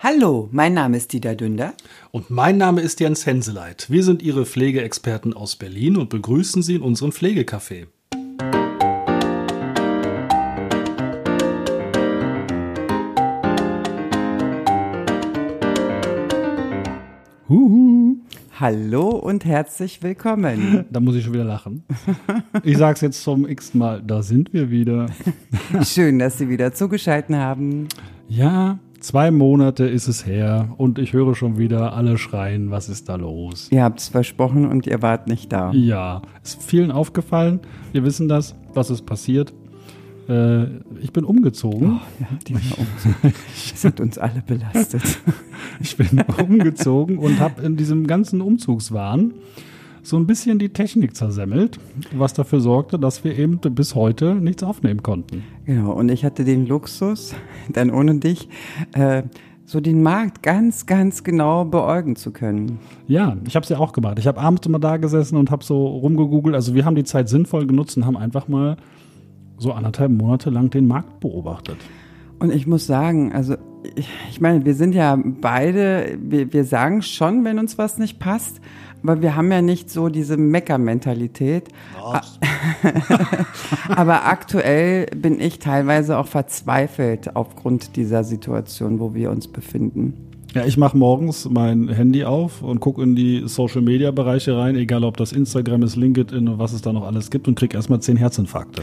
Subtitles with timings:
[0.00, 1.74] Hallo, mein Name ist Dieter Dünder.
[2.12, 3.90] Und mein Name ist Jens Henseleit.
[3.90, 7.88] Wir sind Ihre Pflegeexperten aus Berlin und begrüßen Sie in unserem Pflegecafé.
[17.48, 18.18] Huhu.
[18.60, 20.84] Hallo und herzlich willkommen.
[20.92, 21.82] Da muss ich schon wieder lachen.
[22.62, 25.06] Ich sage es jetzt zum x Mal, da sind wir wieder.
[25.82, 27.88] Schön, dass Sie wieder zugeschaltet haben.
[28.28, 33.08] Ja, zwei Monate ist es her und ich höre schon wieder alle schreien, was ist
[33.08, 33.68] da los?
[33.70, 35.72] Ihr habt es versprochen und ihr wart nicht da.
[35.72, 37.60] Ja, ist vielen aufgefallen.
[37.92, 39.52] Wir wissen das, was ist passiert.
[40.28, 40.64] Äh,
[41.00, 42.00] ich bin umgezogen.
[42.00, 43.34] Oh, ja, die Umzug.
[43.54, 45.02] sind uns alle belastet.
[45.80, 49.34] ich bin umgezogen und habe in diesem ganzen Umzugswahn
[50.08, 51.78] so ein bisschen die Technik zersemmelt,
[52.16, 55.44] was dafür sorgte, dass wir eben bis heute nichts aufnehmen konnten.
[55.66, 57.34] Genau, und ich hatte den Luxus,
[57.72, 58.48] dann ohne dich,
[58.94, 59.24] äh,
[59.66, 62.78] so den Markt ganz, ganz genau beäugen zu können.
[63.06, 64.18] Ja, ich habe es ja auch gemacht.
[64.18, 66.54] Ich habe abends immer da gesessen und habe so rumgegoogelt.
[66.54, 68.78] Also wir haben die Zeit sinnvoll genutzt und haben einfach mal
[69.58, 71.76] so anderthalb Monate lang den Markt beobachtet.
[72.38, 73.56] Und ich muss sagen, also
[73.94, 78.18] ich, ich meine, wir sind ja beide, wir, wir sagen schon, wenn uns was nicht
[78.18, 78.60] passt,
[79.02, 81.68] aber wir haben ja nicht so diese Mecker-Mentalität.
[83.88, 90.28] aber aktuell bin ich teilweise auch verzweifelt aufgrund dieser Situation, wo wir uns befinden.
[90.54, 95.18] Ja, ich mache morgens mein Handy auf und gucke in die Social-Media-Bereiche rein, egal ob
[95.18, 98.16] das Instagram ist, LinkedIn und was es da noch alles gibt und kriege erstmal zehn
[98.16, 98.82] Herzinfarkte.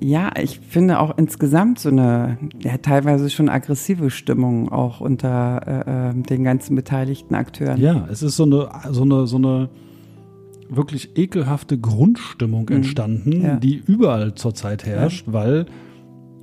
[0.00, 6.10] Ja, ich finde auch insgesamt so eine ja, teilweise schon aggressive Stimmung auch unter äh,
[6.10, 7.80] äh, den ganzen beteiligten Akteuren.
[7.80, 9.68] Ja, es ist so eine, so eine, so eine
[10.70, 12.76] wirklich ekelhafte Grundstimmung mhm.
[12.76, 13.56] entstanden, ja.
[13.56, 15.32] die überall zurzeit herrscht, ja.
[15.32, 15.66] weil,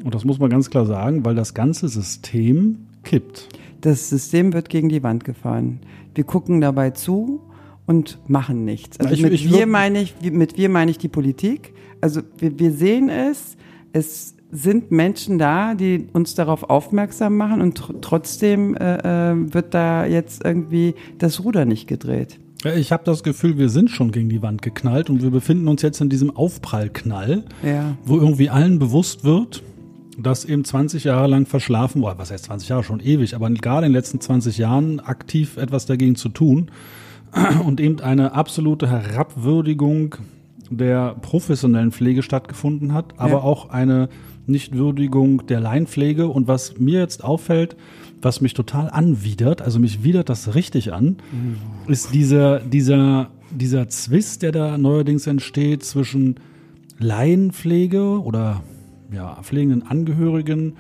[0.03, 3.50] und das muss man ganz klar sagen, weil das ganze System kippt.
[3.81, 5.80] Das System wird gegen die Wand gefahren.
[6.13, 7.41] Wir gucken dabei zu
[7.88, 8.99] und machen nichts.
[8.99, 11.73] Also ich, mit ich wir meine ich, mit wir meine ich die Politik.
[12.01, 13.57] Also wir, wir sehen es,
[13.94, 19.73] es sind Menschen da, die uns darauf aufmerksam machen und tr trotzdem äh, äh, wird
[19.73, 22.39] da jetzt irgendwie das Ruder nicht gedreht.
[22.75, 25.81] Ich habe das Gefühl, wir sind schon gegen die Wand geknallt und wir befinden uns
[25.81, 27.95] jetzt in diesem Aufprallknall, ja.
[28.03, 29.63] wo irgendwie allen bewusst wird,
[30.17, 33.85] dass eben 20 Jahre lang verschlafen, oder was heißt 20 Jahre, schon ewig, aber gerade
[33.85, 36.72] in den letzten 20 Jahren aktiv etwas dagegen zu tun
[37.65, 40.15] und eben eine absolute Herabwürdigung
[40.69, 43.41] der professionellen Pflege stattgefunden hat, aber ja.
[43.41, 44.09] auch eine
[44.47, 46.27] Nichtwürdigung der Laienpflege.
[46.27, 47.75] Und was mir jetzt auffällt,
[48.21, 51.57] was mich total anwidert, also mich widert das richtig an, mhm.
[51.88, 56.35] ist dieser, dieser, dieser Zwist, der da neuerdings entsteht zwischen
[56.99, 58.63] Laienpflege oder
[59.13, 60.73] ja, pflegenden Angehörigen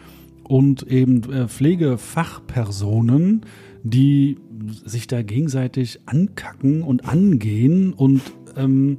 [0.43, 3.41] und eben äh, Pflegefachpersonen,
[3.89, 4.37] die
[4.85, 8.21] sich da gegenseitig ankacken und angehen und
[8.55, 8.97] ähm,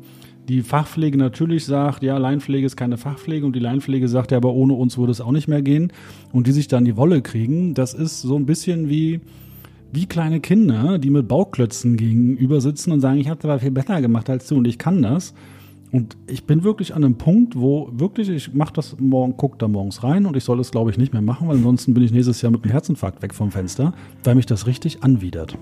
[0.49, 4.55] die Fachpflege natürlich sagt, ja, Leinpflege ist keine Fachpflege und die Leinpflege sagt, ja, aber
[4.55, 5.93] ohne uns würde es auch nicht mehr gehen
[6.33, 9.21] und die sich dann die Wolle kriegen, das ist so ein bisschen wie
[9.91, 14.01] wie kleine Kinder, die mit Bauklötzen gegenüber sitzen und sagen, ich habe aber viel besser
[14.03, 15.33] gemacht als du und ich kann das.
[15.91, 19.69] Und ich bin wirklich an einem Punkt, wo wirklich, ich mache das morgen, gucke da
[19.69, 22.13] morgens rein und ich soll das, glaube ich, nicht mehr machen, weil ansonsten bin ich
[22.13, 23.95] nächstes Jahr mit einem Herzinfarkt weg vom Fenster,
[24.25, 25.57] weil mich das richtig anwidert.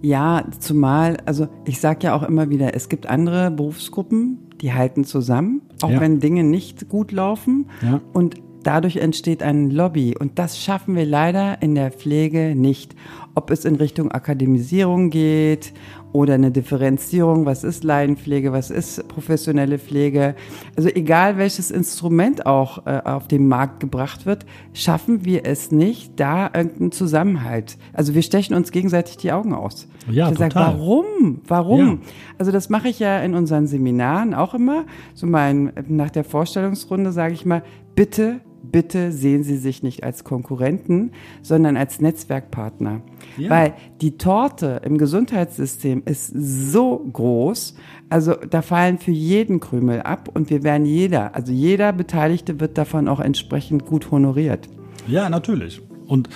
[0.00, 5.04] Ja, zumal, also ich sage ja auch immer wieder, es gibt andere Berufsgruppen, die halten
[5.04, 6.00] zusammen, auch ja.
[6.00, 7.66] wenn Dinge nicht gut laufen.
[7.82, 8.00] Ja.
[8.12, 10.16] Und dadurch entsteht ein Lobby.
[10.18, 12.94] Und das schaffen wir leider in der Pflege nicht.
[13.34, 15.72] Ob es in Richtung Akademisierung geht
[16.12, 20.34] oder eine Differenzierung, was ist Laienpflege, was ist professionelle Pflege.
[20.76, 26.20] Also egal welches Instrument auch äh, auf den Markt gebracht wird, schaffen wir es nicht,
[26.20, 27.78] da irgendeinen Zusammenhalt.
[27.94, 29.88] Also wir stechen uns gegenseitig die Augen aus.
[30.10, 30.50] Ja, ich total.
[30.52, 31.40] Sag, warum?
[31.46, 31.86] Warum?
[31.86, 31.98] Ja.
[32.38, 34.84] Also das mache ich ja in unseren Seminaren auch immer.
[35.14, 37.62] So mein, nach der Vorstellungsrunde sage ich mal,
[37.94, 38.40] bitte
[38.72, 41.12] bitte sehen Sie sich nicht als Konkurrenten,
[41.42, 43.02] sondern als Netzwerkpartner.
[43.36, 43.50] Ja.
[43.50, 47.76] Weil die Torte im Gesundheitssystem ist so groß,
[48.08, 52.76] also da fallen für jeden Krümel ab und wir werden jeder, also jeder Beteiligte wird
[52.76, 54.68] davon auch entsprechend gut honoriert.
[55.06, 55.80] Ja, natürlich.
[56.06, 56.28] Und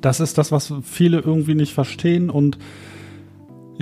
[0.00, 2.58] das ist das, was viele irgendwie nicht verstehen und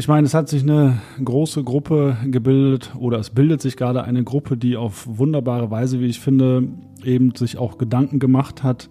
[0.00, 4.24] ich meine, es hat sich eine große Gruppe gebildet oder es bildet sich gerade eine
[4.24, 6.68] Gruppe, die auf wunderbare Weise, wie ich finde,
[7.04, 8.88] eben sich auch Gedanken gemacht hat,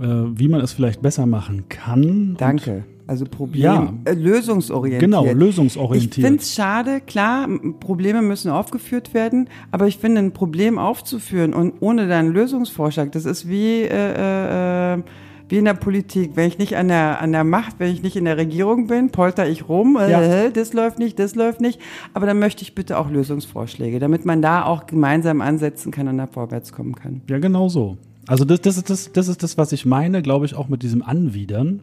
[0.00, 2.36] äh, wie man es vielleicht besser machen kann.
[2.38, 2.84] Danke.
[3.06, 5.02] Also Problem, ja, äh, lösungsorientiert.
[5.02, 6.16] Genau, lösungsorientiert.
[6.16, 7.46] Ich finde es schade, klar,
[7.78, 13.26] Probleme müssen aufgeführt werden, aber ich finde, ein Problem aufzuführen und ohne deinen Lösungsvorschlag, das
[13.26, 15.02] ist wie äh, äh,
[15.50, 16.32] wie in der Politik.
[16.34, 19.10] Wenn ich nicht an der, an der Macht, wenn ich nicht in der Regierung bin,
[19.10, 20.50] polter ich rum, äh, ja.
[20.50, 21.80] das läuft nicht, das läuft nicht.
[22.14, 26.18] Aber dann möchte ich bitte auch Lösungsvorschläge, damit man da auch gemeinsam ansetzen kann und
[26.18, 27.22] da vorwärts kommen kann.
[27.28, 27.98] Ja, genau so.
[28.26, 30.82] Also das, das, ist das, das ist das, was ich meine, glaube ich, auch mit
[30.82, 31.82] diesem Anwidern.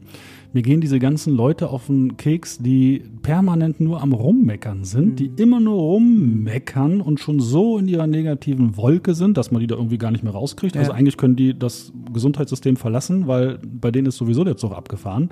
[0.53, 5.15] Mir gehen diese ganzen Leute auf den Keks, die permanent nur am Rummeckern sind, mhm.
[5.15, 9.67] die immer nur rummeckern und schon so in ihrer negativen Wolke sind, dass man die
[9.67, 10.75] da irgendwie gar nicht mehr rauskriegt.
[10.75, 10.93] Also ja.
[10.93, 15.29] Also eigentlich können die das Gesundheitssystem verlassen, weil bei denen ist sowieso der Zug abgefahren.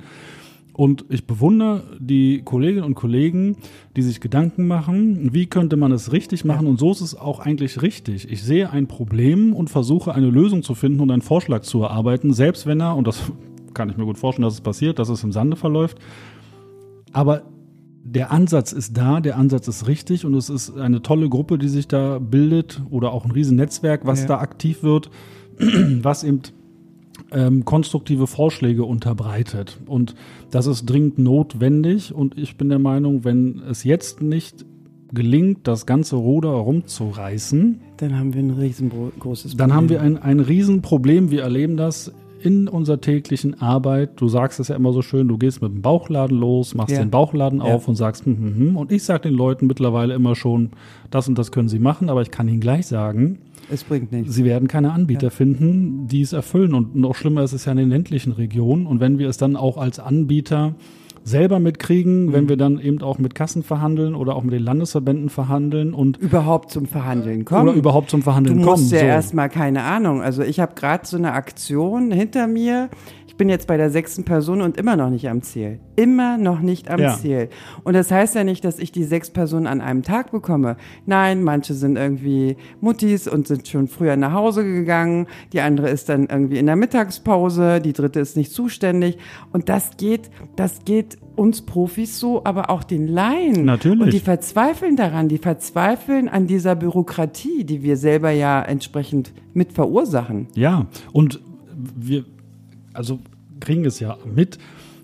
[0.73, 3.55] Und ich bewundere die Kolleginnen und Kollegen,
[3.95, 6.67] die sich Gedanken machen, wie könnte man es richtig machen.
[6.67, 8.29] Und so ist es auch eigentlich richtig.
[8.29, 12.33] Ich sehe ein Problem und versuche eine Lösung zu finden und einen Vorschlag zu erarbeiten,
[12.33, 13.31] selbst wenn er, und das
[13.75, 15.99] kann ich mir gut vorstellen, dass es passiert, dass es im Sande verläuft.
[17.13, 17.43] Aber
[18.03, 21.69] der Ansatz ist da, der Ansatz ist richtig und es ist eine tolle Gruppe, die
[21.69, 24.27] sich da bildet oder auch ein Riesennetzwerk, was ja.
[24.27, 25.09] da aktiv wird,
[26.01, 26.41] was eben
[27.31, 29.79] ähm, konstruktive Vorschläge unterbreitet.
[29.87, 30.15] Und
[30.51, 32.13] das ist dringend notwendig.
[32.13, 34.65] Und ich bin der Meinung, wenn es jetzt nicht
[35.11, 39.57] gelingt, das ganze Ruder rumzureißen, dann haben wir ein riesengroßes Problem.
[39.57, 41.31] Dann haben wir ein, ein Riesenproblem.
[41.31, 42.13] Wir erleben das
[42.45, 44.11] in unserer täglichen Arbeit.
[44.21, 46.99] Du sagst es ja immer so schön, du gehst mit dem Bauchladen los, machst ja.
[46.99, 47.65] den Bauchladen ja.
[47.65, 48.77] auf und sagst, hm, hm, hm.
[48.77, 50.71] und ich sage den Leuten mittlerweile immer schon,
[51.09, 53.39] das und das können sie machen, aber ich kann ihnen gleich sagen,
[53.69, 54.33] es bringt nichts.
[54.33, 55.29] Sie werden keine Anbieter ja.
[55.29, 56.73] finden, die es erfüllen.
[56.73, 58.85] Und noch schlimmer ist es ja in den ländlichen Regionen.
[58.85, 60.75] Und wenn wir es dann auch als Anbieter
[61.25, 62.33] selber mitkriegen, mhm.
[62.33, 66.17] wenn wir dann eben auch mit Kassen verhandeln oder auch mit den Landesverbänden verhandeln und
[66.17, 67.69] überhaupt zum Verhandeln kommen.
[67.69, 68.65] Oder überhaupt zum Verhandeln kommen.
[68.65, 69.13] Du musst kommen, ja so.
[69.15, 70.21] erstmal keine Ahnung.
[70.21, 72.89] Also ich habe gerade so eine Aktion hinter mir.
[73.35, 75.79] Ich bin jetzt bei der sechsten Person und immer noch nicht am Ziel.
[75.97, 77.17] Immer noch nicht am ja.
[77.17, 77.49] Ziel.
[77.83, 80.77] Und das heißt ja nicht, dass ich die sechs Personen an einem Tag bekomme.
[81.05, 85.27] Nein, manche sind irgendwie Muttis und sind schon früher nach Hause gegangen.
[85.51, 87.81] Die andere ist dann irgendwie in der Mittagspause.
[87.81, 89.17] Die dritte ist nicht zuständig.
[89.51, 93.65] Und das geht, das geht uns Profis so, aber auch den Laien.
[93.65, 94.01] Natürlich.
[94.01, 99.73] Und die verzweifeln daran, die verzweifeln an dieser Bürokratie, die wir selber ja entsprechend mit
[99.73, 100.47] verursachen.
[100.55, 101.39] Ja, und
[101.95, 102.25] wir,
[102.93, 103.19] also
[103.59, 104.57] kriegen es ja mit,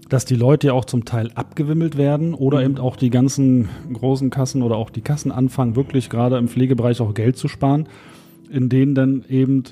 [0.10, 2.66] dass die Leute ja auch zum Teil abgewimmelt werden oder mhm.
[2.66, 7.00] eben auch die ganzen großen Kassen oder auch die Kassen anfangen, wirklich gerade im Pflegebereich
[7.02, 7.88] auch Geld zu sparen,
[8.50, 9.64] in denen dann eben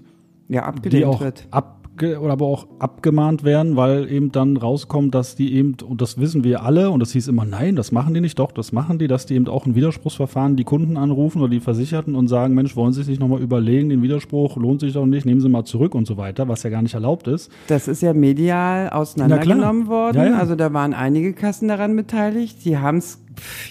[0.48, 1.48] ja, die auch wird.
[1.52, 6.20] ab oder aber auch abgemahnt werden, weil eben dann rauskommt, dass die eben, und das
[6.20, 9.00] wissen wir alle, und das hieß immer, nein, das machen die nicht, doch, das machen
[9.00, 12.54] die, dass die eben auch ein Widerspruchsverfahren die Kunden anrufen oder die Versicherten und sagen,
[12.54, 15.66] Mensch, wollen Sie sich nochmal überlegen, den Widerspruch lohnt sich doch nicht, nehmen Sie mal
[15.66, 17.52] zurück und so weiter, was ja gar nicht erlaubt ist.
[17.68, 20.18] Das ist ja medial auseinandergenommen worden.
[20.18, 20.38] Ja, ja.
[20.38, 23.20] Also da waren einige Kassen daran beteiligt, die haben es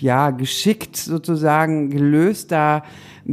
[0.00, 2.82] ja geschickt sozusagen gelöst, da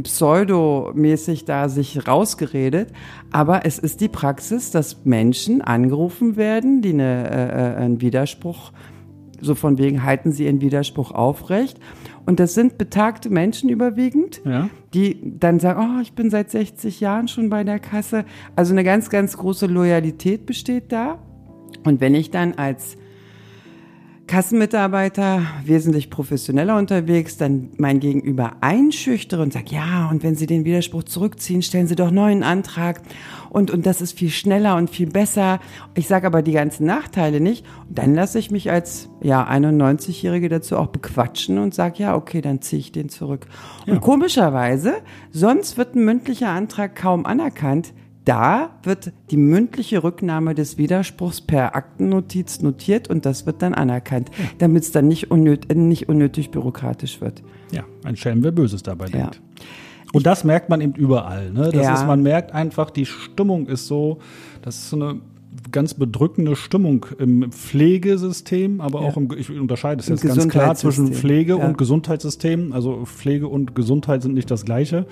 [0.02, 2.92] pseudomäßig da sich rausgeredet.
[3.30, 8.72] Aber es ist die Praxis, dass Menschen angerufen werden, die eine, äh, äh, einen Widerspruch,
[9.40, 11.78] so von wegen halten sie ihren Widerspruch aufrecht.
[12.26, 14.68] Und das sind betagte Menschen überwiegend, ja.
[14.92, 18.24] die dann sagen, oh, ich bin seit 60 Jahren schon bei der Kasse.
[18.56, 21.18] Also eine ganz, ganz große Loyalität besteht da.
[21.84, 22.96] Und wenn ich dann als
[24.26, 30.64] Kassenmitarbeiter wesentlich professioneller unterwegs, dann mein Gegenüber einschüchtere und sage, ja, und wenn Sie den
[30.64, 33.02] Widerspruch zurückziehen, stellen Sie doch neuen Antrag
[33.50, 35.60] und, und das ist viel schneller und viel besser.
[35.94, 37.64] Ich sage aber die ganzen Nachteile nicht.
[37.88, 42.40] Und dann lasse ich mich als ja, 91-Jährige dazu auch bequatschen und sage, ja, okay,
[42.40, 43.46] dann ziehe ich den zurück.
[43.86, 43.94] Ja.
[43.94, 44.94] Und komischerweise,
[45.30, 47.94] sonst wird ein mündlicher Antrag kaum anerkannt
[48.26, 54.30] da wird die mündliche Rücknahme des Widerspruchs per Aktennotiz notiert und das wird dann anerkannt,
[54.36, 54.44] ja.
[54.58, 57.42] damit es dann nicht, unnöt nicht unnötig bürokratisch wird.
[57.70, 59.10] Ja, ein Schelm, wer Böses dabei ja.
[59.12, 59.40] denkt.
[60.12, 61.50] Und das merkt man eben überall.
[61.50, 61.70] Ne?
[61.72, 61.94] Das ja.
[61.94, 64.18] ist, man merkt einfach, die Stimmung ist so,
[64.62, 65.20] das ist so eine
[65.72, 69.08] ganz bedrückende Stimmung im Pflegesystem, aber ja.
[69.08, 71.66] auch im, ich unterscheide es jetzt ganz klar zwischen Pflege ja.
[71.66, 72.72] und Gesundheitssystem.
[72.72, 75.06] Also Pflege und Gesundheit sind nicht das Gleiche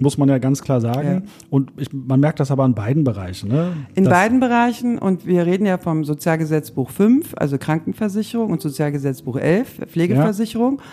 [0.00, 1.08] muss man ja ganz klar sagen.
[1.08, 1.22] Ja.
[1.50, 3.48] Und ich, man merkt das aber in beiden Bereichen.
[3.48, 3.72] Ne?
[3.94, 9.86] In beiden Bereichen und wir reden ja vom Sozialgesetzbuch 5, also Krankenversicherung und Sozialgesetzbuch 11,
[9.86, 10.78] Pflegeversicherung.
[10.78, 10.84] Ja.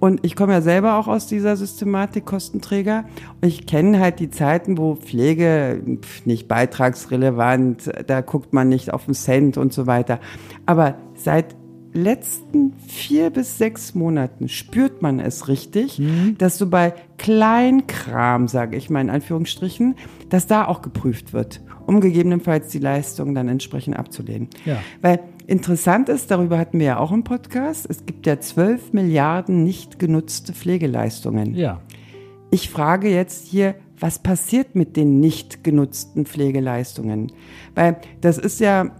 [0.00, 3.04] Und ich komme ja selber auch aus dieser Systematik Kostenträger.
[3.40, 5.82] Und ich kenne halt die Zeiten, wo Pflege
[6.24, 10.18] nicht beitragsrelevant, da guckt man nicht auf den Cent und so weiter.
[10.64, 11.54] Aber seit
[11.92, 16.36] letzten vier bis sechs Monaten spürt man es richtig, mhm.
[16.38, 19.96] dass so bei Kleinkram, sage ich mal in Anführungsstrichen,
[20.28, 24.48] dass da auch geprüft wird, um gegebenenfalls die Leistung dann entsprechend abzulehnen.
[24.64, 24.78] Ja.
[25.02, 29.64] Weil interessant ist, darüber hatten wir ja auch im Podcast, es gibt ja zwölf Milliarden
[29.64, 31.56] nicht genutzte Pflegeleistungen.
[31.56, 31.80] Ja.
[32.52, 37.32] Ich frage jetzt hier, was passiert mit den nicht genutzten Pflegeleistungen?
[37.74, 38.92] Weil das ist ja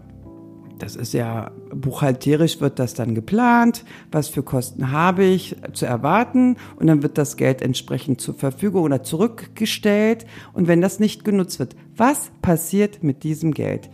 [0.79, 6.57] das ist ja buchhalterisch wird das dann geplant, was für Kosten habe ich zu erwarten
[6.77, 11.59] und dann wird das Geld entsprechend zur Verfügung oder zurückgestellt und wenn das nicht genutzt
[11.59, 13.91] wird, was passiert mit diesem Geld?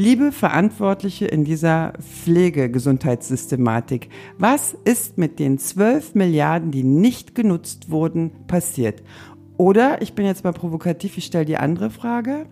[0.00, 8.30] Liebe Verantwortliche in dieser Pflegegesundheitssystematik, was ist mit den 12 Milliarden, die nicht genutzt wurden,
[8.46, 9.02] passiert?
[9.56, 12.46] Oder, ich bin jetzt mal provokativ, ich stelle die andere Frage.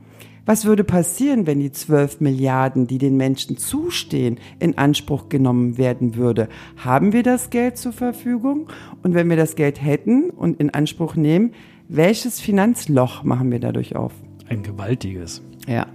[0.45, 6.17] Was würde passieren, wenn die 12 Milliarden, die den Menschen zustehen, in Anspruch genommen werden
[6.17, 6.49] würde?
[6.79, 8.67] Haben wir das Geld zur Verfügung?
[9.05, 11.53] Und wenn wir das Geld hätten und in Anspruch nehmen,
[11.87, 14.15] welches Finanzloch machen wir dadurch auf?
[14.49, 15.43] Ein gewaltiges.
[15.69, 15.87] Ja.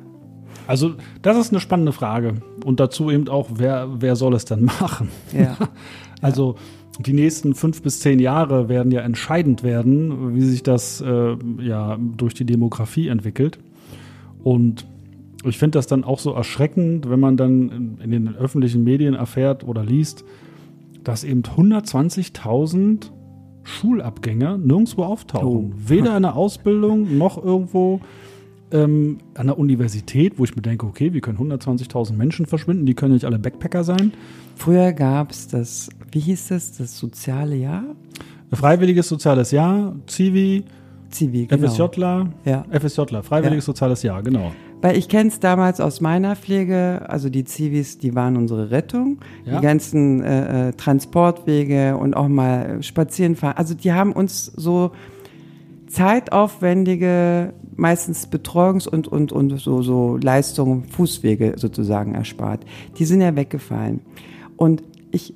[0.68, 2.36] Also, das ist eine spannende Frage.
[2.64, 5.10] Und dazu eben auch, wer, wer soll es dann machen?
[5.34, 5.58] Ja.
[6.22, 6.56] also,
[7.00, 11.98] die nächsten fünf bis zehn Jahre werden ja entscheidend werden, wie sich das äh, ja
[12.18, 13.60] durch die Demografie entwickelt.
[14.44, 14.86] Und
[15.44, 19.14] ich finde das dann auch so erschreckend, wenn man dann in, in den öffentlichen Medien
[19.14, 20.24] erfährt oder liest,
[21.04, 23.10] dass eben 120.000
[23.64, 25.74] Schulabgänger nirgendwo auftauchen.
[25.74, 25.90] Oh.
[25.90, 28.02] Weder in der Ausbildung noch irgendwo
[28.72, 32.94] ähm, an der Universität, wo ich mir denke, okay, wir können 120.000 Menschen verschwinden, die
[32.94, 34.14] können nicht alle Backpacker sein.
[34.56, 37.84] Früher gab es das, wie hieß das, das soziale Jahr?
[38.52, 40.64] Ein freiwilliges soziales Jahr, Zivi,
[41.10, 41.68] Zivi, genau.
[41.68, 42.66] FSJler, ja.
[42.72, 43.68] FSJler, freiwilliges ja.
[43.68, 44.52] soziales Jahr, genau.
[44.82, 49.20] Weil ich kenne es damals aus meiner Pflege, also die Zivis, die waren unsere Rettung.
[49.46, 49.58] Ja.
[49.58, 53.58] Die ganzen äh, äh Transportwege und auch mal spazieren fahren.
[53.58, 54.92] Also die haben uns so
[55.92, 62.66] zeitaufwendige, meistens Betreuungs- und, und, und so, so Leistungen, Fußwege sozusagen erspart.
[62.98, 64.02] Die sind ja weggefallen.
[64.56, 65.34] Und ich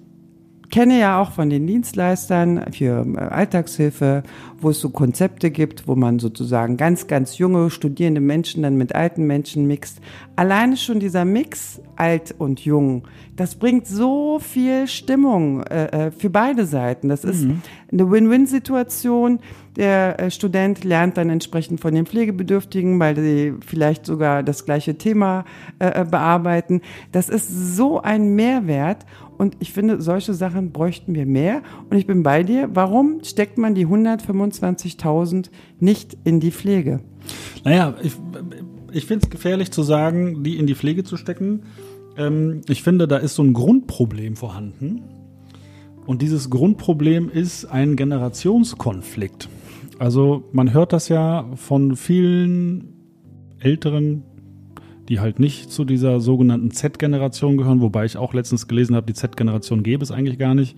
[0.72, 4.24] kenne ja auch von den Dienstleistern für äh, Alltagshilfe,
[4.60, 8.96] wo es so Konzepte gibt, wo man sozusagen ganz, ganz junge, studierende Menschen dann mit
[8.96, 10.00] alten Menschen mixt.
[10.36, 13.04] Alleine schon dieser Mix, alt und jung,
[13.36, 17.10] das bringt so viel Stimmung äh, äh für beide Seiten.
[17.10, 17.62] Das ist mhm.
[17.92, 19.40] eine Win-Win-Situation.
[19.76, 24.98] Der äh, Student lernt dann entsprechend von den Pflegebedürftigen, weil sie vielleicht sogar das gleiche
[24.98, 25.46] Thema
[25.80, 26.82] äh, bearbeiten.
[27.12, 29.06] Das ist so ein Mehrwert.
[29.38, 31.62] Und ich finde, solche Sachen bräuchten wir mehr.
[31.90, 32.70] Und ich bin bei dir.
[32.74, 37.02] Warum steckt man die 125.000 nicht in die Pflege?
[37.64, 38.14] Naja, ich,
[38.92, 41.64] ich finde es gefährlich zu sagen, die in die Pflege zu stecken.
[42.18, 45.04] Ähm, ich finde, da ist so ein Grundproblem vorhanden.
[46.06, 49.50] Und dieses Grundproblem ist ein Generationskonflikt.
[50.00, 52.94] Also man hört das ja von vielen
[53.60, 54.24] älteren
[55.10, 59.14] die halt nicht zu dieser sogenannten Z-Generation gehören, wobei ich auch letztens gelesen habe, die
[59.14, 60.76] Z-Generation gäbe es eigentlich gar nicht.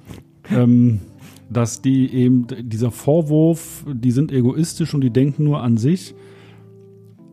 [0.50, 1.00] ähm,
[1.48, 6.14] dass die eben, dieser Vorwurf, die sind egoistisch und die denken nur an sich,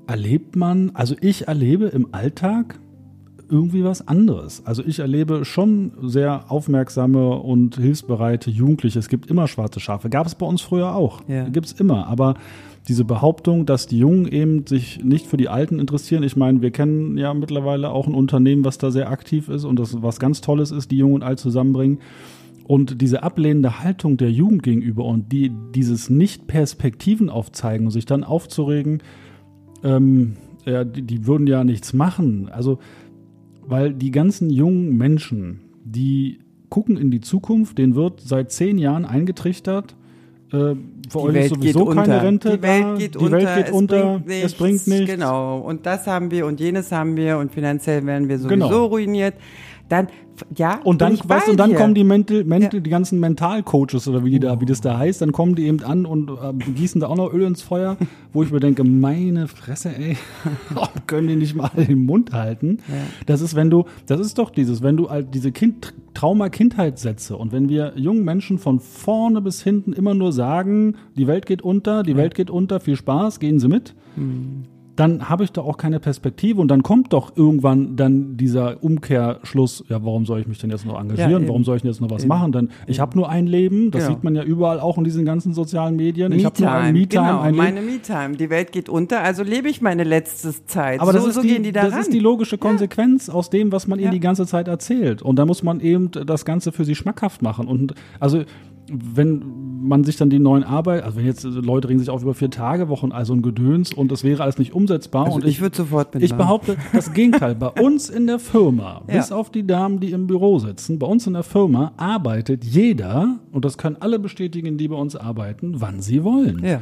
[0.08, 2.80] erlebt man, also ich erlebe im Alltag
[3.50, 4.62] irgendwie was anderes.
[4.66, 9.00] Also ich erlebe schon sehr aufmerksame und hilfsbereite Jugendliche.
[9.00, 10.10] Es gibt immer schwarze Schafe.
[10.10, 11.22] Gab es bei uns früher auch.
[11.28, 11.50] Ja.
[11.50, 12.08] Gibt es immer.
[12.08, 12.36] Aber
[12.88, 16.24] diese Behauptung, dass die Jungen eben sich nicht für die Alten interessieren.
[16.24, 19.78] Ich meine, wir kennen ja mittlerweile auch ein Unternehmen, was da sehr aktiv ist und
[19.78, 22.00] das was ganz Tolles ist, die Jungen und Alt zusammenbringen.
[22.66, 28.24] Und diese ablehnende Haltung der Jugend gegenüber und die, dieses Nicht-Perspektiven aufzeigen und sich dann
[28.24, 29.02] aufzuregen,
[29.84, 32.50] ähm, ja, die, die würden ja nichts machen.
[32.52, 32.78] Also,
[33.70, 39.06] weil die ganzen jungen Menschen, die gucken in die Zukunft, denen wird seit zehn Jahren
[39.06, 39.96] eingetrichtert,
[40.52, 40.76] äh,
[41.10, 42.58] für euch ist sowieso keine Rente.
[42.58, 43.38] Die Welt geht die unter.
[43.38, 44.04] Welt geht es unter.
[44.04, 45.12] Bringt nichts, es bringt nichts.
[45.12, 45.60] Genau.
[45.60, 48.86] Und das haben wir und jenes haben wir und finanziell werden wir sowieso genau.
[48.86, 49.36] ruiniert.
[49.90, 50.08] Dann
[50.56, 52.80] ja, und dann, weißt, und dann kommen die, Mental, Mental, ja.
[52.80, 55.84] die ganzen Mentalcoaches oder wie, die da, wie das da heißt, dann kommen die eben
[55.84, 57.98] an und äh, gießen da auch noch Öl ins Feuer,
[58.32, 60.18] wo ich mir denke, meine Fresse, ey,
[61.08, 62.78] können die nicht mal den Mund halten?
[62.88, 62.96] Ja.
[63.26, 67.52] Das ist, wenn du, das ist doch dieses, wenn du halt diese kind, Trauma-Kindheitssätze und
[67.52, 72.04] wenn wir jungen Menschen von vorne bis hinten immer nur sagen, die Welt geht unter,
[72.04, 72.18] die ja.
[72.18, 73.94] Welt geht unter, viel Spaß, gehen Sie mit.
[74.16, 74.64] Mhm
[75.00, 79.86] dann habe ich doch auch keine Perspektive und dann kommt doch irgendwann dann dieser Umkehrschluss,
[79.88, 81.44] ja, warum soll ich mich denn jetzt noch engagieren?
[81.44, 82.28] Ja, warum soll ich denn jetzt noch was eben.
[82.28, 82.52] machen?
[82.52, 84.16] Denn ich habe nur ein Leben, das genau.
[84.16, 86.34] sieht man ja überall auch in diesen ganzen sozialen Medien.
[86.34, 87.28] Ich habe nur ein Me-Time.
[87.28, 88.36] Genau, ein meine Me-Time.
[88.36, 91.00] Die Welt geht unter, also lebe ich meine letzte Zeit.
[91.00, 93.34] Aber so, das, ist so die, die da das ist die logische Konsequenz ja.
[93.34, 95.22] aus dem, was man ihnen die ganze Zeit erzählt.
[95.22, 97.68] Und da muss man eben das Ganze für sie schmackhaft machen.
[97.68, 98.44] Und also
[98.92, 102.34] wenn man sich dann die neuen Arbeit, also wenn jetzt Leute regen sich auf über
[102.34, 105.26] vier Tage Wochen, also ein Gedöns und das wäre alles nicht umsetzbar.
[105.26, 106.24] Also und ich, ich würde sofort mitmachen.
[106.24, 107.56] Ich behaupte das Gegenteil.
[107.56, 109.16] Bei uns in der Firma, ja.
[109.16, 113.40] bis auf die Damen, die im Büro sitzen, bei uns in der Firma arbeitet jeder,
[113.52, 116.64] und das können alle bestätigen, die bei uns arbeiten, wann sie wollen.
[116.64, 116.82] Ja.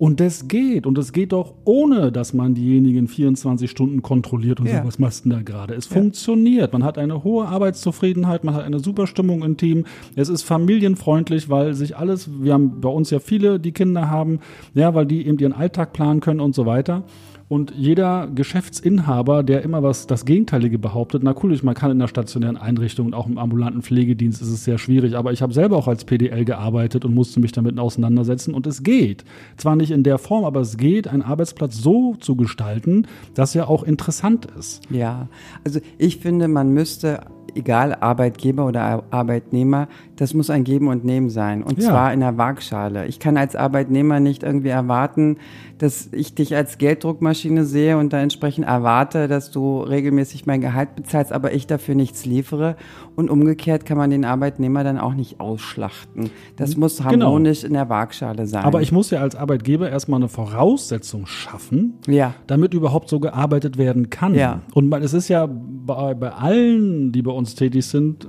[0.00, 0.86] Und das geht.
[0.86, 4.76] Und das geht doch ohne, dass man diejenigen 24 Stunden kontrolliert und ja.
[4.76, 5.74] sagt, was machst du denn da gerade?
[5.74, 5.96] Es ja.
[5.98, 6.72] funktioniert.
[6.72, 9.84] Man hat eine hohe Arbeitszufriedenheit, man hat eine super Stimmung im Team.
[10.16, 14.40] Es ist familienfreundlich, weil sich alles, wir haben bei uns ja viele, die Kinder haben,
[14.72, 17.04] ja, weil die eben ihren Alltag planen können und so weiter.
[17.50, 22.06] Und jeder Geschäftsinhaber, der immer was das Gegenteilige behauptet, na cool, man kann in der
[22.06, 25.76] stationären Einrichtung und auch im ambulanten Pflegedienst ist es sehr schwierig, aber ich habe selber
[25.76, 29.24] auch als PDL gearbeitet und musste mich damit auseinandersetzen und es geht.
[29.56, 33.68] Zwar nicht in der Form, aber es geht, einen Arbeitsplatz so zu gestalten, dass er
[33.68, 34.82] auch interessant ist.
[34.88, 35.26] Ja,
[35.64, 37.18] also ich finde, man müsste
[37.56, 41.62] egal Arbeitgeber oder Arbeitnehmer, das muss ein Geben und Nehmen sein.
[41.62, 41.88] Und ja.
[41.88, 43.06] zwar in der Waagschale.
[43.06, 45.38] Ich kann als Arbeitnehmer nicht irgendwie erwarten,
[45.80, 50.94] dass ich dich als Gelddruckmaschine sehe und da entsprechend erwarte, dass du regelmäßig mein Gehalt
[50.94, 52.76] bezahlst, aber ich dafür nichts liefere.
[53.16, 56.28] Und umgekehrt kann man den Arbeitnehmer dann auch nicht ausschlachten.
[56.56, 57.24] Das muss genau.
[57.24, 57.68] harmonisch genau.
[57.68, 58.62] in der Waagschale sein.
[58.62, 62.34] Aber ich muss ja als Arbeitgeber erstmal eine Voraussetzung schaffen, ja.
[62.46, 64.34] damit überhaupt so gearbeitet werden kann.
[64.34, 64.60] Ja.
[64.74, 68.28] Und es ist ja bei, bei allen, die bei uns tätig sind,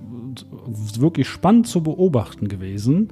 [0.97, 3.09] wirklich spannend zu beobachten gewesen,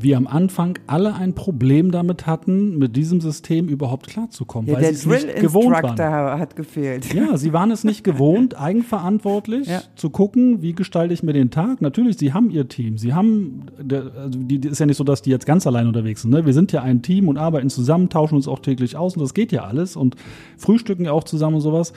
[0.00, 4.94] wie am Anfang alle ein Problem damit hatten, mit diesem System überhaupt klarzukommen, ja, weil
[4.94, 6.38] sie es nicht gewohnt waren.
[6.38, 7.12] hat gefehlt.
[7.12, 9.82] Ja, sie waren es nicht gewohnt, eigenverantwortlich ja.
[9.96, 11.80] zu gucken, wie gestalte ich mir den Tag.
[11.80, 15.22] Natürlich, sie haben ihr Team, sie haben, also die, die ist ja nicht so, dass
[15.22, 16.30] die jetzt ganz allein unterwegs sind.
[16.30, 16.46] Ne?
[16.46, 19.34] Wir sind ja ein Team und arbeiten zusammen, tauschen uns auch täglich aus und das
[19.34, 20.16] geht ja alles und
[20.56, 21.92] frühstücken ja auch zusammen und sowas.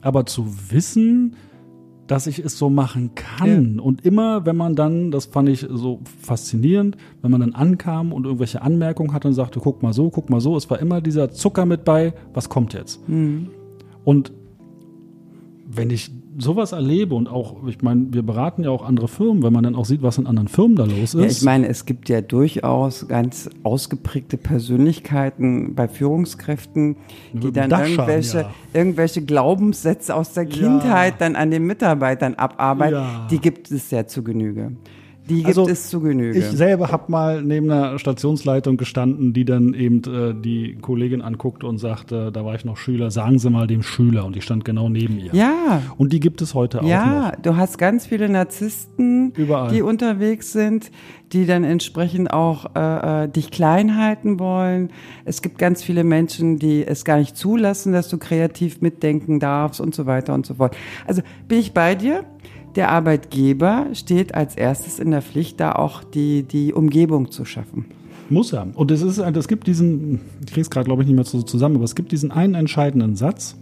[0.00, 1.36] Aber zu wissen,
[2.12, 3.76] dass ich es so machen kann.
[3.76, 3.82] Ja.
[3.82, 8.26] Und immer, wenn man dann, das fand ich so faszinierend, wenn man dann ankam und
[8.26, 11.30] irgendwelche Anmerkungen hatte und sagte, guck mal so, guck mal so, es war immer dieser
[11.30, 13.08] Zucker mit bei, was kommt jetzt?
[13.08, 13.48] Mhm.
[14.04, 14.30] Und
[15.66, 19.52] wenn ich sowas erlebe und auch, ich meine, wir beraten ja auch andere Firmen, wenn
[19.52, 21.20] man dann auch sieht, was in anderen Firmen da los ist.
[21.20, 26.96] Ja, ich meine, es gibt ja durchaus ganz ausgeprägte Persönlichkeiten bei Führungskräften,
[27.32, 28.54] die dann irgendwelche, ja.
[28.72, 31.18] irgendwelche Glaubenssätze aus der Kindheit ja.
[31.18, 33.02] dann an den Mitarbeitern abarbeiten.
[33.30, 34.72] Die gibt es ja zu Genüge.
[35.28, 36.38] Die gibt also, es zu Genüge.
[36.38, 41.66] Ich selber habe mal neben einer Stationsleitung gestanden, die dann eben äh, die Kollegin anguckte
[41.66, 44.24] und sagte, da war ich noch Schüler, sagen Sie mal dem Schüler.
[44.24, 45.32] Und ich stand genau neben ihr.
[45.32, 45.82] Ja.
[45.96, 46.88] Und die gibt es heute ja, auch.
[46.88, 49.70] Ja, du hast ganz viele Narzissten, Überall.
[49.70, 50.90] die unterwegs sind,
[51.32, 54.90] die dann entsprechend auch äh, äh, dich klein halten wollen.
[55.24, 59.80] Es gibt ganz viele Menschen, die es gar nicht zulassen, dass du kreativ mitdenken darfst
[59.80, 60.76] und so weiter und so fort.
[61.06, 62.24] Also bin ich bei dir?
[62.76, 67.86] Der Arbeitgeber steht als erstes in der Pflicht, da auch die, die Umgebung zu schaffen.
[68.30, 68.68] Muss er.
[68.74, 71.42] Und es ist, es gibt diesen, ich kriege es gerade, glaube ich, nicht mehr so
[71.42, 73.56] zusammen, aber es gibt diesen einen entscheidenden Satz.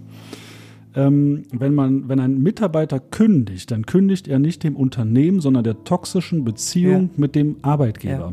[0.95, 5.85] Ähm, wenn man, wenn ein Mitarbeiter kündigt, dann kündigt er nicht dem Unternehmen, sondern der
[5.85, 7.09] toxischen Beziehung ja.
[7.17, 8.33] mit dem Arbeitgeber.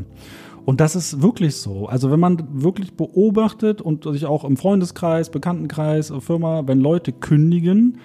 [0.64, 1.86] Und das ist wirklich so.
[1.86, 7.98] Also wenn man wirklich beobachtet und sich auch im Freundeskreis, Bekanntenkreis, Firma, wenn Leute kündigen,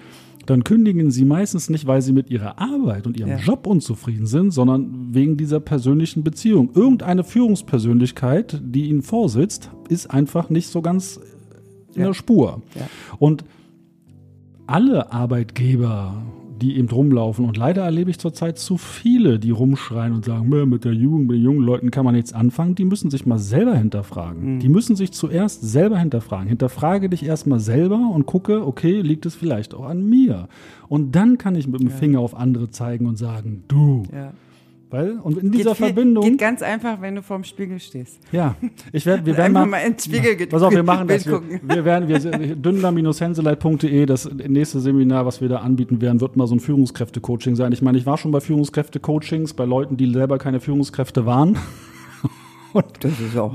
[0.46, 3.38] dann kündigen sie meistens nicht, weil sie mit ihrer Arbeit und ihrem ja.
[3.38, 6.70] Job unzufrieden sind, sondern wegen dieser persönlichen Beziehung.
[6.74, 11.20] Irgendeine Führungspersönlichkeit, die ihnen vorsitzt, ist einfach nicht so ganz
[11.94, 12.06] in ja.
[12.08, 12.62] der Spur.
[12.74, 12.88] Ja.
[13.18, 13.44] Und
[14.66, 16.22] alle Arbeitgeber
[16.60, 17.44] die eben rumlaufen.
[17.44, 21.36] Und leider erlebe ich zurzeit zu viele, die rumschreien und sagen, mit der Jugend, mit
[21.36, 22.74] den jungen Leuten kann man nichts anfangen.
[22.74, 24.54] Die müssen sich mal selber hinterfragen.
[24.54, 24.58] Mhm.
[24.60, 26.48] Die müssen sich zuerst selber hinterfragen.
[26.48, 30.48] Hinterfrage dich erstmal selber und gucke, okay, liegt es vielleicht auch an mir?
[30.88, 31.94] Und dann kann ich mit dem ja.
[31.94, 34.04] Finger auf andere zeigen und sagen, du.
[34.12, 34.32] Ja
[34.90, 36.24] weil, und in dieser viel, Verbindung.
[36.24, 38.20] Geht ganz einfach, wenn du vorm Spiegel stehst.
[38.32, 38.54] Ja,
[38.92, 41.26] ich werde, wir werden mal, mal ins Spiegel Pass auf, wir machen das.
[41.26, 42.18] Wir, wir werden, wir,
[42.56, 47.72] dünner-henseleit.de, das nächste Seminar, was wir da anbieten werden, wird mal so ein Führungskräfte-Coaching sein.
[47.72, 51.58] Ich meine, ich war schon bei Führungskräfte-Coachings, bei Leuten, die selber keine Führungskräfte waren.
[52.72, 53.54] Und das ist auch.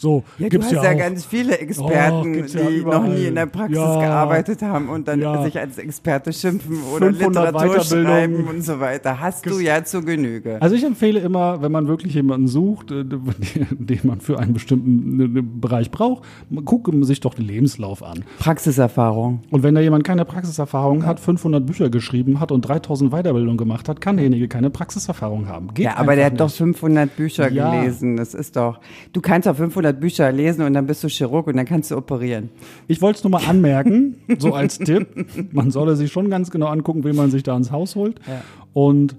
[0.00, 3.26] So, ja, gibt's du hast ja, ja ganz viele Experten, oh, die ja noch nie
[3.26, 8.62] in der Praxis gearbeitet haben und dann sich als Experte schimpfen oder Literatur schreiben und
[8.62, 9.18] so weiter.
[9.18, 10.62] Hast du ja zu Genüge.
[10.62, 13.04] Also ich empfehle immer, wenn man wirklich jemanden sucht, äh,
[13.70, 16.22] den man für einen bestimmten ne, ne, Bereich braucht,
[16.64, 18.24] gucke sich doch den Lebenslauf an.
[18.38, 19.40] Praxiserfahrung.
[19.50, 23.88] Und wenn da jemand keine Praxiserfahrung hat, 500 Bücher geschrieben hat und 3000 Weiterbildungen gemacht
[23.88, 25.74] hat, kann derjenige keine Praxiserfahrung haben.
[25.74, 26.40] Geht ja, aber der hat nicht.
[26.40, 28.16] doch 500 Bücher gelesen.
[28.16, 28.78] Das ist doch,
[29.12, 31.90] du kannst doch 500 500 Bücher lesen und dann bist du Chirurg und dann kannst
[31.90, 32.50] du operieren.
[32.86, 35.08] Ich wollte es nur mal anmerken, so als Tipp.
[35.52, 38.20] Man solle sich schon ganz genau angucken, wen man sich da ins Haus holt.
[38.26, 38.42] Ja.
[38.72, 39.16] Und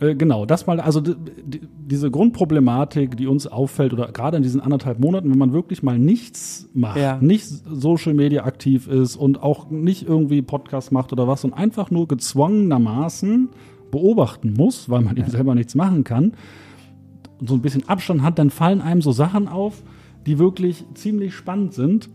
[0.00, 4.98] äh, genau, das mal, also diese Grundproblematik, die uns auffällt, oder gerade in diesen anderthalb
[4.98, 7.18] Monaten, wenn man wirklich mal nichts macht, ja.
[7.20, 11.90] nicht Social Media aktiv ist und auch nicht irgendwie Podcast macht oder was und einfach
[11.90, 13.48] nur gezwungenermaßen
[13.90, 16.32] beobachten muss, weil man eben selber nichts machen kann,
[17.40, 19.82] und so ein bisschen Abstand hat, dann fallen einem so Sachen auf,
[20.26, 22.08] die wirklich ziemlich spannend sind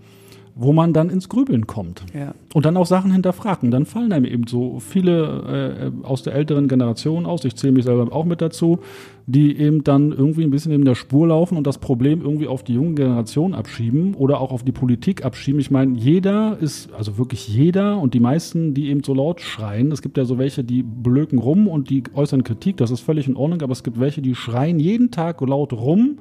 [0.61, 2.03] wo man dann ins Grübeln kommt.
[2.13, 2.33] Ja.
[2.53, 3.63] Und dann auch Sachen hinterfragt.
[3.63, 7.71] Und dann fallen einem eben so viele äh, aus der älteren Generation aus, ich zähle
[7.71, 8.79] mich selber auch mit dazu,
[9.25, 12.63] die eben dann irgendwie ein bisschen in der Spur laufen und das Problem irgendwie auf
[12.63, 15.61] die junge Generation abschieben oder auch auf die Politik abschieben.
[15.61, 19.93] Ich meine, jeder ist, also wirklich jeder und die meisten, die eben so laut schreien,
[19.93, 23.29] es gibt ja so welche, die blöken rum und die äußern Kritik, das ist völlig
[23.29, 26.17] in Ordnung, aber es gibt welche, die schreien jeden Tag laut rum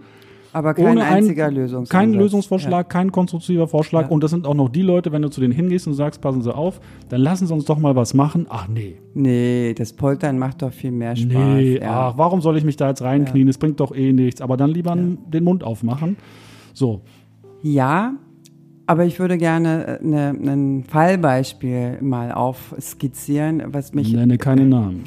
[0.58, 2.00] aber kein einziger ein, Lösungsvorschlag.
[2.00, 2.82] Kein Lösungsvorschlag, ja.
[2.82, 4.02] kein konstruktiver Vorschlag.
[4.02, 4.08] Ja.
[4.08, 6.42] Und das sind auch noch die Leute, wenn du zu denen hingehst und sagst, passen
[6.42, 8.46] Sie auf, dann lassen Sie uns doch mal was machen.
[8.48, 8.96] Ach nee.
[9.14, 11.32] Nee, das Poltern macht doch viel mehr Spaß.
[11.32, 12.08] Nee, ja.
[12.08, 13.46] ach, warum soll ich mich da jetzt reinknien?
[13.46, 14.40] Es bringt doch eh nichts.
[14.40, 16.16] Aber dann lieber den Mund aufmachen.
[16.74, 17.02] So.
[17.62, 18.14] Ja,
[18.86, 24.12] aber ich würde gerne äh, ein Fallbeispiel mal aufskizzieren, was mich.
[24.12, 25.04] Nenne keine Namen.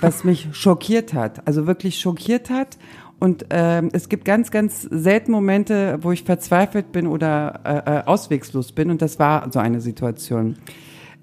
[0.00, 1.46] Was mich schockiert hat.
[1.48, 2.76] Also wirklich schockiert hat
[3.18, 8.02] und ähm, es gibt ganz, ganz selten Momente, wo ich verzweifelt bin oder äh, äh
[8.04, 8.90] auswegslos bin.
[8.90, 10.56] Und das war so eine Situation.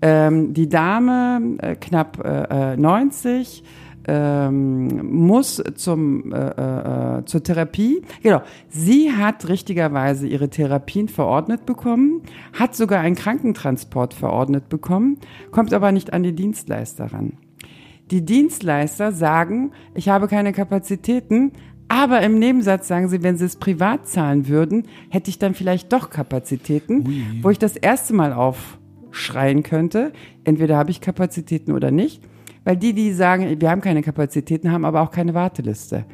[0.02, 3.68] Ähm, die Dame, äh, knapp äh, 90, äh,
[4.08, 8.02] ähm, muss zum, äh, äh, zur Therapie.
[8.22, 8.42] Genau.
[8.70, 12.22] Sie hat richtigerweise ihre Therapien verordnet bekommen,
[12.54, 15.20] hat sogar einen Krankentransport verordnet bekommen,
[15.52, 17.38] kommt aber nicht an die Dienstleister ran.
[18.12, 21.54] Die Dienstleister sagen, ich habe keine Kapazitäten,
[21.94, 25.94] aber im Nebensatz sagen sie, wenn sie es privat zahlen würden, hätte ich dann vielleicht
[25.94, 27.24] doch Kapazitäten, Ui.
[27.44, 30.12] wo ich das erste Mal aufschreien könnte.
[30.44, 32.24] Entweder habe ich Kapazitäten oder nicht.
[32.64, 36.06] Weil die, die sagen, wir haben keine Kapazitäten, haben aber auch keine Warteliste.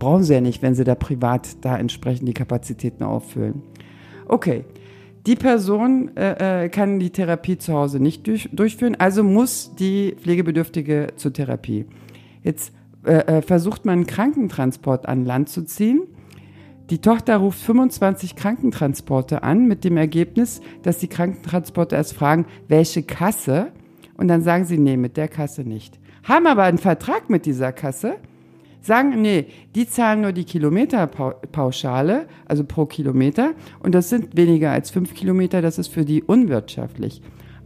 [0.00, 3.62] Brauchen sie ja nicht, wenn sie da privat da entsprechend die Kapazitäten auffüllen.
[4.26, 4.64] Okay,
[5.24, 10.16] die Person äh, äh kann die Therapie zu Hause nicht durch, durchführen, also muss die
[10.20, 11.86] Pflegebedürftige zur Therapie.
[12.42, 12.72] Jetzt
[13.06, 16.02] äh, äh, versucht man einen Krankentransport an Land zu ziehen.
[16.90, 23.02] Die Tochter ruft 25 Krankentransporte an mit dem Ergebnis, dass die Krankentransporte erst fragen, welche
[23.02, 23.72] Kasse?
[24.16, 25.98] Und dann sagen sie, nee, mit der Kasse nicht.
[26.22, 28.16] Haben aber einen Vertrag mit dieser Kasse,
[28.80, 34.90] sagen, nee, die zahlen nur die Kilometerpauschale, also pro Kilometer, und das sind weniger als
[34.90, 37.20] fünf Kilometer, das ist für die unwirtschaftlich.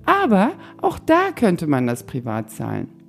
[0.07, 3.00] Aber auch da könnte man das privat zahlen.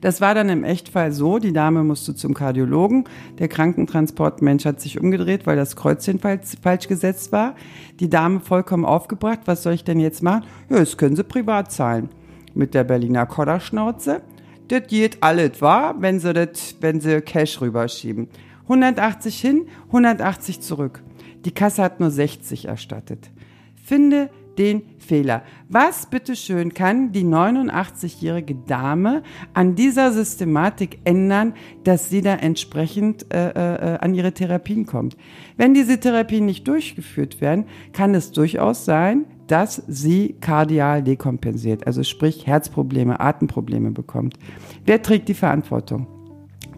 [0.00, 3.04] Das war dann im Echtfall so, die Dame musste zum Kardiologen,
[3.38, 7.54] der Krankentransportmensch hat sich umgedreht, weil das Kreuzchen falsch, gesetzt war.
[8.00, 10.44] Die Dame vollkommen aufgebracht, was soll ich denn jetzt machen?
[10.68, 12.08] Ja, das können Sie privat zahlen.
[12.54, 14.22] Mit der Berliner Kodderschnauze.
[14.68, 18.28] Das geht alles, wahr, wenn Sie das, wenn Sie Cash rüberschieben.
[18.64, 21.02] 180 hin, 180 zurück.
[21.44, 23.30] Die Kasse hat nur 60 erstattet.
[23.76, 25.42] Finde den Fehler.
[25.68, 29.22] Was bitteschön kann die 89-jährige Dame
[29.54, 35.16] an dieser Systematik ändern, dass sie da entsprechend äh, äh, an ihre Therapien kommt?
[35.56, 42.02] Wenn diese Therapien nicht durchgeführt werden, kann es durchaus sein, dass sie kardial dekompensiert, also
[42.02, 44.38] sprich Herzprobleme, Atemprobleme bekommt.
[44.84, 46.06] Wer trägt die Verantwortung?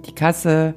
[0.06, 0.74] Die Kasse,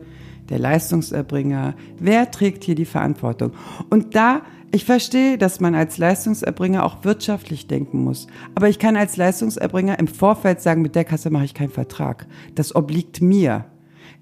[0.51, 1.73] der Leistungserbringer.
[1.97, 3.53] Wer trägt hier die Verantwortung?
[3.89, 4.41] Und da
[4.73, 8.27] ich verstehe, dass man als Leistungserbringer auch wirtschaftlich denken muss.
[8.55, 12.25] Aber ich kann als Leistungserbringer im Vorfeld sagen, mit der Kasse mache ich keinen Vertrag.
[12.55, 13.65] Das obliegt mir.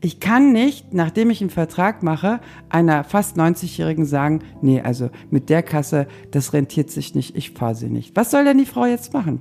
[0.02, 5.50] Ich kann nicht, nachdem ich einen Vertrag mache, einer fast 90-Jährigen sagen, nee, also mit
[5.50, 8.16] der Kasse, das rentiert sich nicht, ich fahre sie nicht.
[8.16, 9.40] Was soll denn die Frau jetzt machen?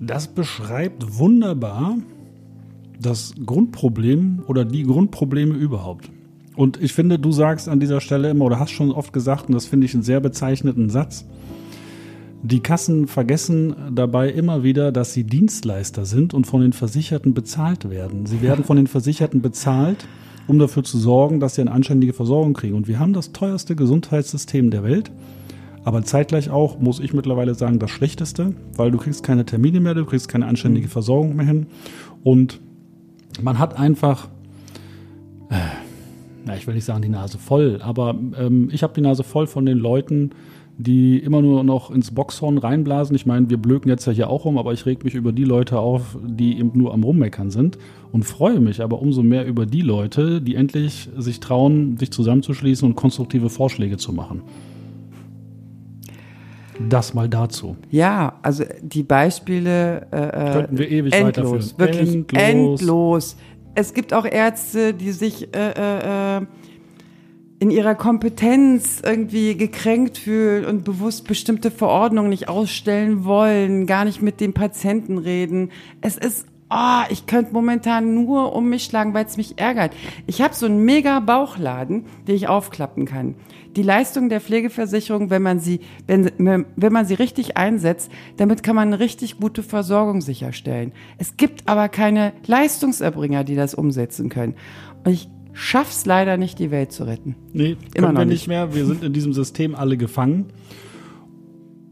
[0.00, 1.96] Das beschreibt wunderbar
[3.00, 6.10] das Grundproblem oder die Grundprobleme überhaupt.
[6.58, 9.54] Und ich finde, du sagst an dieser Stelle immer oder hast schon oft gesagt, und
[9.54, 11.24] das finde ich einen sehr bezeichneten Satz,
[12.42, 17.90] die Kassen vergessen dabei immer wieder, dass sie Dienstleister sind und von den Versicherten bezahlt
[17.90, 18.26] werden.
[18.26, 20.08] Sie werden von den Versicherten bezahlt,
[20.48, 22.74] um dafür zu sorgen, dass sie eine anständige Versorgung kriegen.
[22.74, 25.12] Und wir haben das teuerste Gesundheitssystem der Welt,
[25.84, 29.94] aber zeitgleich auch, muss ich mittlerweile sagen, das schlechteste, weil du kriegst keine Termine mehr,
[29.94, 31.66] du kriegst keine anständige Versorgung mehr hin.
[32.24, 32.60] Und
[33.40, 34.26] man hat einfach,
[35.50, 35.54] äh,
[36.48, 39.46] na, ich will nicht sagen die Nase voll, aber ähm, ich habe die Nase voll
[39.46, 40.30] von den Leuten,
[40.78, 43.14] die immer nur noch ins Boxhorn reinblasen.
[43.14, 45.44] Ich meine, wir blöken jetzt ja hier auch rum, aber ich reg mich über die
[45.44, 47.78] Leute auf, die eben nur am Rummeckern sind
[48.12, 52.88] und freue mich aber umso mehr über die Leute, die endlich sich trauen, sich zusammenzuschließen
[52.88, 54.42] und konstruktive Vorschläge zu machen.
[56.88, 57.76] Das mal dazu.
[57.90, 61.78] Ja, also die Beispiele äh, könnten wir ewig endlos, weiterführen.
[61.78, 62.80] Wirklich endlos.
[62.80, 63.36] endlos
[63.78, 66.46] es gibt auch Ärzte, die sich äh, äh, äh,
[67.60, 74.20] in ihrer Kompetenz irgendwie gekränkt fühlen und bewusst bestimmte Verordnungen nicht ausstellen wollen, gar nicht
[74.20, 75.70] mit dem Patienten reden.
[76.00, 79.92] Es ist oh, ich könnte momentan nur um mich schlagen, weil es mich ärgert.
[80.26, 83.34] Ich habe so einen mega Bauchladen, den ich aufklappen kann.
[83.76, 88.76] Die Leistung der Pflegeversicherung, wenn man sie, wenn, wenn man sie richtig einsetzt, damit kann
[88.76, 90.92] man eine richtig gute Versorgung sicherstellen.
[91.18, 94.54] Es gibt aber keine Leistungserbringer, die das umsetzen können.
[95.04, 97.36] Und ich schaff's leider nicht, die Welt zu retten.
[97.52, 98.74] Nee, immer noch wir nicht mehr.
[98.74, 100.46] Wir sind in diesem System alle gefangen.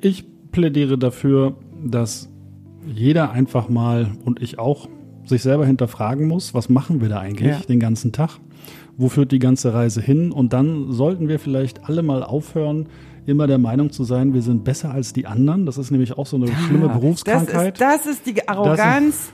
[0.01, 2.31] Ich plädiere dafür, dass
[2.87, 4.88] jeder einfach mal und ich auch
[5.25, 7.61] sich selber hinterfragen muss, was machen wir da eigentlich ja.
[7.61, 8.38] den ganzen Tag?
[8.96, 10.33] Wo führt die ganze Reise hin?
[10.33, 12.88] Und dann sollten wir vielleicht alle mal aufhören,
[13.27, 15.66] immer der Meinung zu sein, wir sind besser als die anderen.
[15.66, 17.81] Das ist nämlich auch so eine schlimme Berufskrankheit.
[17.81, 18.79] Das ist, das ist die Arroganz.
[18.79, 19.33] Das ist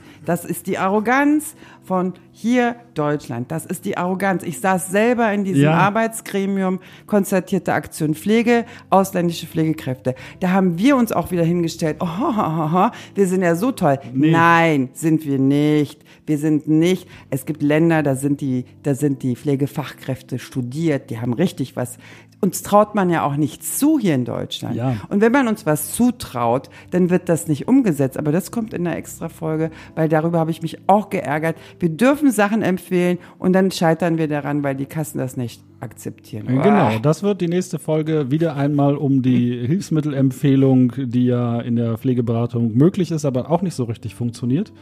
[0.67, 3.51] die Arroganz von hier Deutschland.
[3.51, 4.43] Das ist die Arroganz.
[4.43, 5.73] Ich saß selber in diesem ja.
[5.73, 10.15] Arbeitsgremium konstatierte Aktion Pflege, ausländische Pflegekräfte.
[10.39, 11.97] Da haben wir uns auch wieder hingestellt.
[11.99, 13.99] Oh, ho, ho, ho, wir sind ja so toll.
[14.13, 14.31] Nee.
[14.31, 16.03] Nein, sind wir nicht.
[16.25, 17.07] Wir sind nicht.
[17.29, 21.09] Es gibt Länder, da sind die, da sind die Pflegefachkräfte studiert.
[21.09, 21.97] Die haben richtig was
[22.43, 24.75] uns traut man ja auch nichts zu hier in Deutschland.
[24.75, 24.97] Ja.
[25.07, 28.17] Und wenn man uns was zutraut, dann wird das nicht umgesetzt.
[28.17, 31.55] Aber das kommt in der Extra-Folge, weil darüber habe ich mich auch geärgert.
[31.79, 36.47] Wir dürfen Sachen empfehlen und dann scheitern wir daran, weil die Kassen das nicht akzeptieren.
[36.47, 41.97] Genau, das wird die nächste Folge wieder einmal um die Hilfsmittelempfehlung, die ja in der
[41.97, 44.73] Pflegeberatung möglich ist, aber auch nicht so richtig funktioniert.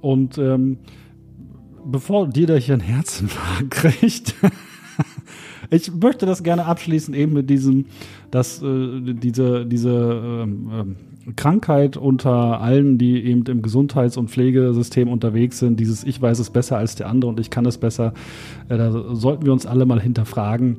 [0.00, 0.78] Und ähm,
[1.84, 4.34] bevor dir da hier ein Herzinfarkt kriegt,
[5.70, 7.86] ich möchte das gerne abschließen eben mit diesem,
[8.30, 15.58] dass äh, diese, diese äh, Krankheit unter allen, die eben im Gesundheits- und Pflegesystem unterwegs
[15.58, 18.14] sind, dieses Ich weiß es besser als der andere und ich kann es besser,
[18.68, 20.78] äh, da sollten wir uns alle mal hinterfragen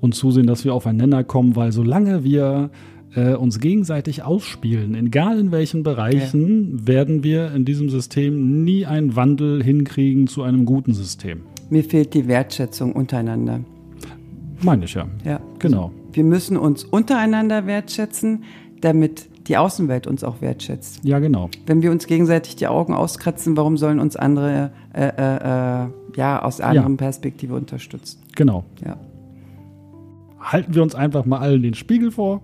[0.00, 2.70] und zusehen, dass wir aufeinander kommen, weil solange wir
[3.14, 6.86] äh, uns gegenseitig ausspielen, egal in welchen Bereichen, ja.
[6.86, 11.40] werden wir in diesem System nie einen Wandel hinkriegen zu einem guten System.
[11.70, 13.60] Mir fehlt die Wertschätzung untereinander.
[14.62, 15.06] Meine ich ja.
[15.24, 15.40] Ja.
[15.58, 15.92] Genau.
[16.12, 18.44] Wir müssen uns untereinander wertschätzen,
[18.80, 21.04] damit die Außenwelt uns auch wertschätzt.
[21.04, 21.48] Ja, genau.
[21.66, 26.42] Wenn wir uns gegenseitig die Augen auskratzen, warum sollen uns andere äh, äh, äh ja
[26.42, 26.96] aus anderen ja.
[26.96, 28.20] Perspektive unterstützen?
[28.34, 28.64] Genau.
[28.84, 28.98] Ja.
[30.40, 32.42] Halten wir uns einfach mal allen den Spiegel vor.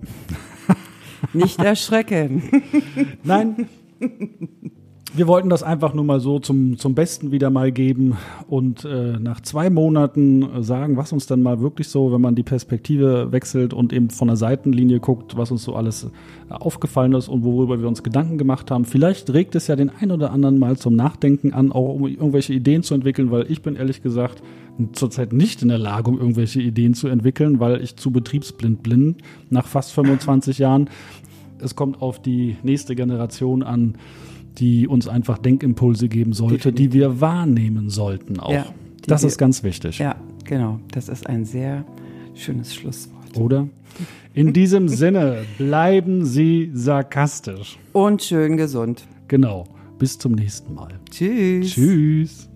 [1.33, 2.43] Nicht erschrecken.
[3.25, 3.69] Nein.
[5.17, 8.17] Wir wollten das einfach nur mal so zum, zum Besten wieder mal geben
[8.49, 12.35] und äh, nach zwei Monaten äh, sagen, was uns dann mal wirklich so, wenn man
[12.35, 17.13] die Perspektive wechselt und eben von der Seitenlinie guckt, was uns so alles äh, aufgefallen
[17.13, 18.85] ist und worüber wir uns Gedanken gemacht haben.
[18.85, 22.53] Vielleicht regt es ja den ein oder anderen mal zum Nachdenken an, auch um irgendwelche
[22.53, 24.43] Ideen zu entwickeln, weil ich bin ehrlich gesagt
[24.95, 29.15] zurzeit nicht in der Lage, um irgendwelche Ideen zu entwickeln, weil ich zu betriebsblind bin
[29.49, 30.91] nach fast 25 Jahren.
[31.61, 33.95] Es kommt auf die nächste Generation an
[34.59, 36.91] die uns einfach Denkimpulse geben sollte, Definitiv.
[36.91, 38.53] die wir wahrnehmen sollten auch.
[38.53, 38.67] Ja,
[39.07, 39.99] das wir, ist ganz wichtig.
[39.99, 40.81] Ja, genau.
[40.93, 41.85] Das ist ein sehr
[42.35, 43.37] schönes Schlusswort.
[43.37, 43.69] Oder?
[44.33, 47.79] In diesem Sinne, bleiben Sie sarkastisch.
[47.93, 49.07] Und schön gesund.
[49.29, 49.65] Genau.
[49.99, 50.99] Bis zum nächsten Mal.
[51.11, 51.73] Tschüss.
[51.73, 52.49] Tschüss.